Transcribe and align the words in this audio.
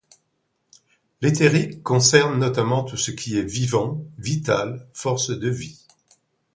L'éthérique 1.21 1.83
concerne 1.83 2.39
notamment 2.39 2.83
tout 2.83 2.97
ce 2.97 3.11
qui 3.11 3.37
est 3.37 3.43
vivant, 3.43 4.03
vital, 4.17 4.87
forces 4.93 5.29
de 5.29 5.47
vie. 5.51 5.85